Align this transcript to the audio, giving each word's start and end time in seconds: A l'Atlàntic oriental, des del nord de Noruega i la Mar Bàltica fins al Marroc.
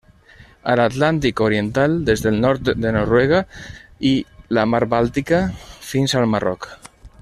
A 0.71 0.75
l'Atlàntic 0.79 1.43
oriental, 1.47 1.93
des 2.07 2.25
del 2.25 2.39
nord 2.47 2.73
de 2.87 2.95
Noruega 2.97 3.43
i 4.13 4.17
la 4.59 4.67
Mar 4.75 4.83
Bàltica 4.97 5.47
fins 5.95 6.21
al 6.23 6.31
Marroc. 6.35 6.73